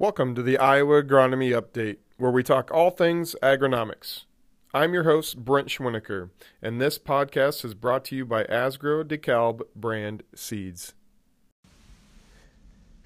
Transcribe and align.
Welcome 0.00 0.36
to 0.36 0.44
the 0.44 0.58
Iowa 0.58 1.02
Agronomy 1.02 1.50
Update, 1.50 1.96
where 2.18 2.30
we 2.30 2.44
talk 2.44 2.70
all 2.70 2.92
things 2.92 3.34
agronomics. 3.42 4.26
I'm 4.72 4.94
your 4.94 5.02
host, 5.02 5.44
Brent 5.44 5.70
Schwinnaker, 5.70 6.30
and 6.62 6.80
this 6.80 7.00
podcast 7.00 7.64
is 7.64 7.74
brought 7.74 8.04
to 8.04 8.14
you 8.14 8.24
by 8.24 8.44
Asgrow 8.44 9.02
DeKalb 9.02 9.62
brand 9.74 10.22
seeds. 10.36 10.94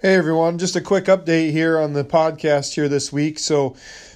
Hey 0.03 0.17
everyone, 0.17 0.59
just 0.59 0.77
a 0.77 0.83
quick 0.83 1.07
update 1.07 1.53
here 1.53 1.79
on 1.79 1.95
the 1.95 2.05
podcast 2.05 2.75
here 2.75 2.91
this 2.91 3.11
week. 3.11 3.39
So, 3.39 3.75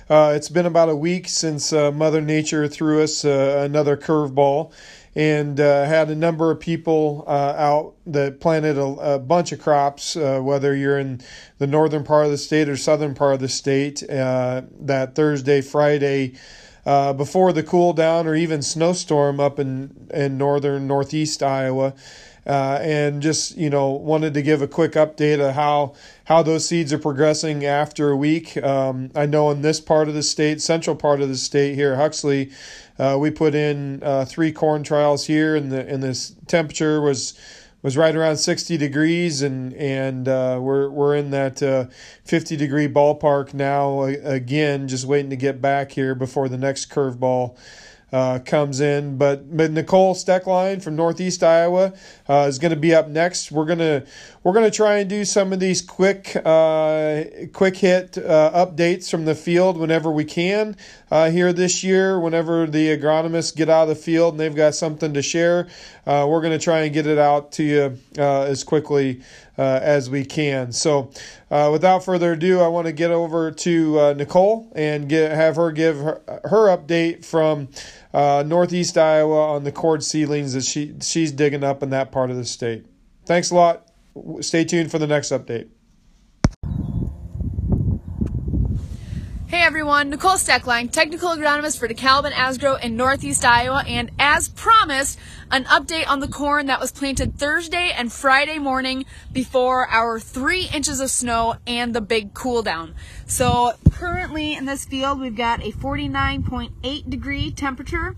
uh, 0.08 0.32
it's 0.36 0.48
been 0.48 0.66
about 0.66 0.88
a 0.88 0.96
week 0.96 1.28
since 1.28 1.72
uh, 1.72 1.90
Mother 1.90 2.20
Nature 2.20 2.68
threw 2.68 3.02
us 3.02 3.24
uh, 3.24 3.62
another 3.64 3.96
curveball 3.96 4.72
and 5.16 5.58
uh, 5.58 5.84
had 5.84 6.10
a 6.10 6.14
number 6.14 6.50
of 6.50 6.60
people 6.60 7.24
uh, 7.26 7.54
out 7.56 7.94
that 8.06 8.38
planted 8.38 8.78
a, 8.78 8.84
a 8.84 9.18
bunch 9.18 9.50
of 9.50 9.60
crops, 9.60 10.14
uh, 10.14 10.38
whether 10.40 10.76
you're 10.76 10.98
in 10.98 11.20
the 11.58 11.66
northern 11.66 12.04
part 12.04 12.26
of 12.26 12.30
the 12.30 12.38
state 12.38 12.68
or 12.68 12.76
southern 12.76 13.14
part 13.14 13.34
of 13.34 13.40
the 13.40 13.48
state, 13.48 14.00
that 14.08 15.14
Thursday, 15.14 15.60
Friday. 15.60 16.34
Before 17.12 17.52
the 17.52 17.62
cool 17.62 17.92
down 17.92 18.26
or 18.26 18.34
even 18.34 18.62
snowstorm 18.62 19.40
up 19.40 19.58
in, 19.58 20.08
in 20.14 20.38
northern 20.38 20.86
northeast 20.86 21.42
Iowa, 21.42 21.94
uh, 22.46 22.78
and 22.80 23.20
just 23.20 23.56
you 23.56 23.68
know 23.68 23.90
wanted 23.90 24.34
to 24.34 24.42
give 24.42 24.62
a 24.62 24.68
quick 24.68 24.92
update 24.92 25.40
of 25.40 25.54
how 25.54 25.94
how 26.24 26.42
those 26.42 26.66
seeds 26.66 26.92
are 26.92 26.98
progressing 26.98 27.64
after 27.64 28.10
a 28.10 28.16
week. 28.16 28.56
Um, 28.62 29.10
I 29.14 29.26
know 29.26 29.50
in 29.50 29.62
this 29.62 29.80
part 29.80 30.08
of 30.08 30.14
the 30.14 30.22
state, 30.22 30.60
central 30.62 30.94
part 30.94 31.20
of 31.20 31.28
the 31.28 31.36
state 31.36 31.74
here, 31.74 31.96
Huxley, 31.96 32.52
uh, 32.98 33.16
we 33.18 33.30
put 33.30 33.54
in 33.54 34.02
uh, 34.02 34.24
three 34.24 34.52
corn 34.52 34.84
trials 34.84 35.26
here, 35.26 35.56
and 35.56 35.72
the 35.72 35.86
and 35.88 36.02
this 36.02 36.34
temperature 36.46 37.00
was 37.00 37.34
was 37.86 37.96
right 37.96 38.16
around 38.16 38.36
60 38.36 38.76
degrees 38.78 39.42
and 39.42 39.72
and 39.74 40.26
uh, 40.26 40.58
we're 40.60 40.90
we're 40.90 41.14
in 41.14 41.30
that 41.30 41.62
uh, 41.62 41.86
50 42.24 42.56
degree 42.56 42.88
ballpark 42.88 43.54
now 43.54 44.02
again 44.02 44.88
just 44.88 45.04
waiting 45.04 45.30
to 45.30 45.36
get 45.36 45.62
back 45.62 45.92
here 45.92 46.16
before 46.16 46.48
the 46.48 46.58
next 46.58 46.90
curveball 46.90 47.56
uh, 48.12 48.38
comes 48.38 48.80
in. 48.80 49.16
But 49.16 49.56
but 49.56 49.70
Nicole 49.70 50.14
Steckline 50.14 50.82
from 50.82 50.96
Northeast 50.96 51.42
Iowa 51.42 51.92
uh, 52.28 52.46
is 52.48 52.58
going 52.58 52.70
to 52.70 52.78
be 52.78 52.94
up 52.94 53.08
next. 53.08 53.50
We're 53.50 53.64
gonna 53.64 54.04
we're 54.42 54.52
gonna 54.52 54.70
try 54.70 54.98
and 54.98 55.10
do 55.10 55.24
some 55.24 55.52
of 55.52 55.60
these 55.60 55.82
quick 55.82 56.36
uh, 56.44 57.24
quick 57.52 57.76
hit 57.76 58.16
uh, 58.18 58.66
updates 58.66 59.10
from 59.10 59.24
the 59.24 59.34
field 59.34 59.76
whenever 59.76 60.10
we 60.10 60.24
can 60.24 60.76
uh, 61.10 61.30
here 61.30 61.52
this 61.52 61.82
year. 61.82 62.20
Whenever 62.20 62.66
the 62.66 62.96
agronomists 62.96 63.54
get 63.54 63.68
out 63.68 63.82
of 63.82 63.88
the 63.88 63.94
field 63.94 64.34
and 64.34 64.40
they've 64.40 64.54
got 64.54 64.74
something 64.74 65.14
to 65.14 65.22
share, 65.22 65.68
uh, 66.06 66.26
we're 66.28 66.42
to 66.46 66.58
try 66.58 66.80
and 66.80 66.94
get 66.94 67.06
it 67.06 67.18
out 67.18 67.52
to 67.52 67.64
you 67.64 67.98
as 68.18 68.62
quickly 68.62 69.20
Uh, 69.58 69.80
as 69.82 70.10
we 70.10 70.24
can. 70.24 70.70
So. 70.72 71.10
Uh, 71.48 71.70
without 71.72 72.04
further 72.04 72.32
ado, 72.32 72.60
I 72.60 72.66
want 72.66 72.88
to 72.88 72.92
get 72.92 73.12
over 73.12 73.52
to 73.52 74.00
uh, 74.00 74.12
Nicole 74.14 74.70
and 74.74 75.08
get 75.08 75.30
have 75.30 75.54
her 75.54 75.70
give 75.70 75.96
her, 75.98 76.20
her 76.42 76.76
update 76.76 77.24
from 77.24 77.68
uh, 78.12 78.42
Northeast 78.44 78.98
Iowa 78.98 79.54
on 79.54 79.62
the 79.62 79.70
corn 79.70 80.00
seedlings 80.00 80.54
that 80.54 80.64
she 80.64 80.94
she's 81.00 81.30
digging 81.30 81.62
up 81.62 81.84
in 81.84 81.90
that 81.90 82.10
part 82.10 82.30
of 82.30 82.36
the 82.36 82.44
state. 82.44 82.84
Thanks 83.26 83.50
a 83.52 83.54
lot. 83.54 83.88
Stay 84.40 84.64
tuned 84.64 84.90
for 84.90 84.98
the 84.98 85.06
next 85.06 85.28
update. 85.30 85.68
Hey 89.48 89.62
everyone, 89.62 90.10
Nicole 90.10 90.32
Steckline, 90.32 90.90
technical 90.90 91.28
agronomist 91.28 91.78
for 91.78 91.86
DeKalb 91.86 92.24
and 92.24 92.34
Asgrow 92.34 92.82
in 92.82 92.96
Northeast 92.96 93.44
Iowa, 93.44 93.84
and 93.86 94.10
as 94.18 94.48
promised, 94.48 95.20
an 95.52 95.66
update 95.66 96.08
on 96.08 96.18
the 96.18 96.26
corn 96.26 96.66
that 96.66 96.80
was 96.80 96.90
planted 96.90 97.38
Thursday 97.38 97.92
and 97.96 98.12
Friday 98.12 98.58
morning 98.58 99.04
before 99.32 99.86
our 99.86 100.18
three 100.18 100.68
inches 100.74 100.98
of 100.98 101.12
snow 101.12 101.58
and 101.64 101.94
the 101.94 102.00
big 102.00 102.34
cool 102.34 102.64
down. 102.64 102.96
So 103.26 103.74
currently 103.92 104.54
in 104.54 104.64
this 104.64 104.84
field, 104.84 105.20
we've 105.20 105.36
got 105.36 105.62
a 105.62 105.70
49.8 105.70 107.08
degree 107.08 107.52
temperature. 107.52 108.16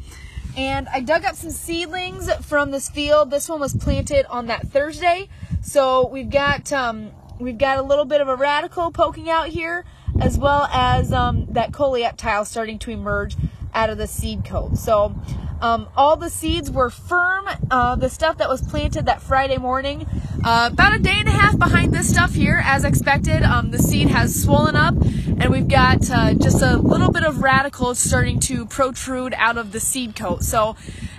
And 0.56 0.89
I 0.89 1.01
dug 1.01 1.27
up 1.27 1.34
some 1.34 1.50
seedlings 1.50 2.33
from 2.47 2.71
this 2.71 2.89
field. 2.89 3.31
This 3.31 3.50
one 3.50 3.60
was 3.60 3.77
planted 3.77 4.25
on 4.31 4.47
that 4.47 4.69
Thursday. 4.69 5.28
So 5.60 6.09
we've 6.09 6.31
got 6.31 6.72
um, 6.72 7.10
we've 7.39 7.59
got 7.59 7.77
a 7.77 7.83
little 7.83 8.06
bit 8.06 8.22
of 8.22 8.28
a 8.28 8.37
radicle 8.37 8.95
poking 8.95 9.28
out 9.28 9.49
here 9.49 9.84
as 10.21 10.39
well 10.39 10.69
as 10.73 11.12
um, 11.12 11.47
that 11.51 11.73
coleoptile 11.73 12.47
starting 12.47 12.79
to 12.81 12.91
emerge 12.91 13.37
out 13.75 13.91
of 13.91 13.99
the 13.99 14.06
seed 14.06 14.45
coat. 14.45 14.77
So 14.77 15.15
um, 15.61 15.89
all 15.97 16.17
the 16.17 16.31
seeds 16.31 16.71
were 16.71 16.91
firm. 16.91 17.47
Uh, 17.71 17.97
the 17.97 18.09
stuff 18.09 18.39
that 18.39 18.49
was 18.49 18.63
planted 18.63 19.07
that 19.07 19.21
Friday 19.21 19.59
morning, 19.59 20.07
uh, 20.45 20.71
about 20.73 20.95
a 20.95 20.99
day 20.99 21.15
and 21.17 21.29
a 21.29 21.33
half 21.33 21.59
behind 21.59 21.93
this 21.93 22.09
stuff 22.09 22.35
here, 22.35 22.61
as 22.65 22.85
expected. 22.85 23.43
Um, 23.43 23.71
the 23.71 23.79
seed 23.79 24.09
has 24.09 24.41
swollen 24.43 24.77
up, 24.77 24.95
and 24.95 25.51
we've 25.51 25.69
got 25.69 26.11
uh, 26.11 26.35
just 26.35 26.63
a 26.63 26.77
little 26.77 27.11
bit 27.11 27.25
of 27.25 27.43
radicles 27.43 27.99
starting 27.99 28.41
to 28.41 28.67
protrude 28.67 29.35
out 29.37 29.57
of 29.57 29.73
the 29.73 29.81
seed 29.81 30.15
coat. 30.15 30.43
So 30.43 30.77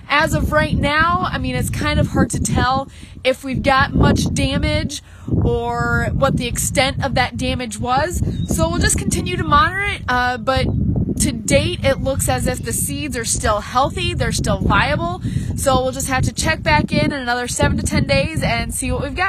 as 0.10 0.34
of 0.34 0.52
right 0.52 0.76
now, 0.76 1.28
I 1.30 1.38
mean, 1.38 1.56
it's 1.56 1.70
kind 1.70 2.00
of 2.00 2.08
hard 2.08 2.32
to 2.32 2.42
tell 2.42 2.90
if 3.24 3.44
we've 3.44 3.62
got 3.62 3.94
much 3.94 4.34
damage 4.34 5.04
or 5.28 6.10
what 6.14 6.38
the 6.38 6.48
extent 6.48 7.04
of 7.04 7.16
that 7.16 7.38
damage 7.38 7.80
was. 7.80 8.22
So 8.48 8.70
we'll 8.70 8.80
just 8.80 8.98
continue 8.98 9.38
to 9.38 9.44
monitor 9.44 9.84
it. 9.84 10.02
Uh, 10.08 10.38
but 10.38 10.66
to 11.20 11.32
date, 11.32 11.84
it 11.84 12.02
looks 12.02 12.30
as 12.30 12.48
if 12.48 12.64
the 12.64 12.74
seeds 12.74 13.16
are 13.18 13.26
still 13.26 13.60
healthy, 13.60 14.14
they're 14.14 14.32
still 14.32 14.60
viable. 14.60 15.22
So 15.56 15.82
we'll 15.82 15.92
just 15.92 16.08
have 16.08 16.24
to 16.24 16.34
check 16.34 16.64
back 16.64 16.92
in 16.92 17.12
in 17.12 17.20
another 17.20 17.48
seven 17.48 17.78
to 17.78 17.84
10 17.84 18.08
days 18.08 18.42
and 18.42 18.74
see 18.74 18.92
what 18.92 19.04
we've 19.04 19.16
got. 19.16 19.28